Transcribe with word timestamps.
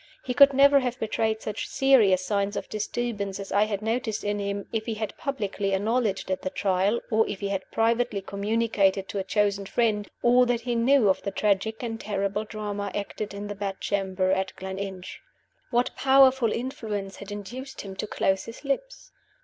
He 0.25 0.33
could 0.33 0.51
never 0.51 0.79
have 0.79 0.99
betrayed 0.99 1.43
such 1.43 1.67
serious 1.69 2.25
signs 2.25 2.55
of 2.55 2.67
disturbance 2.69 3.39
as 3.39 3.51
I 3.51 3.65
had 3.65 3.83
noticed 3.83 4.23
in 4.23 4.39
him, 4.39 4.65
if 4.73 4.87
he 4.87 4.95
had 4.95 5.15
publicly 5.15 5.75
acknowledged 5.75 6.31
at 6.31 6.41
the 6.41 6.49
Trial, 6.49 6.99
or 7.11 7.27
if 7.27 7.39
he 7.39 7.49
had 7.49 7.69
privately 7.71 8.19
communicated 8.19 9.07
to 9.09 9.19
any 9.19 9.25
chosen 9.25 9.67
friend, 9.67 10.09
all 10.23 10.47
that 10.47 10.61
he 10.61 10.73
knew 10.73 11.07
of 11.07 11.21
the 11.21 11.29
tragic 11.29 11.83
and 11.83 12.01
terrible 12.01 12.45
drama 12.45 12.91
acted 12.95 13.31
in 13.35 13.45
the 13.45 13.53
bedchamber 13.53 14.31
at 14.31 14.55
Gleninch. 14.55 15.19
What 15.69 15.95
powerful 15.95 16.51
influence 16.51 17.17
had 17.17 17.31
induced 17.31 17.81
him 17.81 17.95
to 17.97 18.07
close 18.07 18.45
his 18.45 18.65
lips? 18.65 19.11